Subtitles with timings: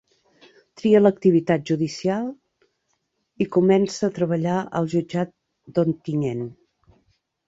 [0.79, 2.23] Tria l'activitat judicial
[3.45, 5.35] i comença a treballar al Jutjat
[5.77, 6.43] d'Ontinyent.